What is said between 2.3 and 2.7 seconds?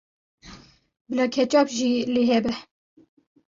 hebe.